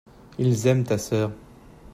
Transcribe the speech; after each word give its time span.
ils 0.39 0.65
aiment 0.65 0.83
ta 0.83 0.97
sœur. 0.97 1.31